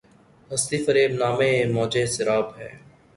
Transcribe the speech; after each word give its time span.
ہستی‘ 0.51 0.77
فریب 0.85 1.11
نامۂ 1.21 1.51
موجِ 1.75 1.93
سراب 2.15 2.47
ہے 2.59 2.69